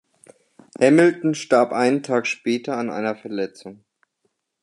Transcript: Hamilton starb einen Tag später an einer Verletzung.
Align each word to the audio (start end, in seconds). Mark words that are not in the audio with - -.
Hamilton 0.79 1.35
starb 1.35 1.71
einen 1.73 2.01
Tag 2.01 2.25
später 2.25 2.75
an 2.75 2.89
einer 2.89 3.15
Verletzung. 3.15 3.83